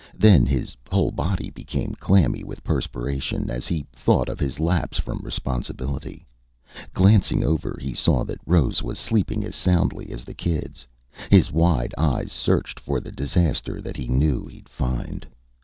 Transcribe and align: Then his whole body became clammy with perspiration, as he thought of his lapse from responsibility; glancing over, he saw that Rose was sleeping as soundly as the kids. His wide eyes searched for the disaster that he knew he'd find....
Then 0.17 0.47
his 0.47 0.75
whole 0.89 1.11
body 1.11 1.51
became 1.51 1.93
clammy 1.99 2.43
with 2.43 2.63
perspiration, 2.63 3.51
as 3.51 3.67
he 3.67 3.85
thought 3.93 4.29
of 4.29 4.39
his 4.39 4.59
lapse 4.59 4.97
from 4.97 5.19
responsibility; 5.19 6.25
glancing 6.91 7.43
over, 7.43 7.77
he 7.79 7.93
saw 7.93 8.23
that 8.23 8.41
Rose 8.47 8.81
was 8.81 8.97
sleeping 8.97 9.45
as 9.45 9.53
soundly 9.53 10.09
as 10.11 10.23
the 10.23 10.33
kids. 10.33 10.87
His 11.29 11.51
wide 11.51 11.93
eyes 11.99 12.31
searched 12.31 12.79
for 12.79 12.99
the 12.99 13.11
disaster 13.11 13.79
that 13.79 13.95
he 13.95 14.07
knew 14.07 14.47
he'd 14.47 14.69
find.... 14.69 15.27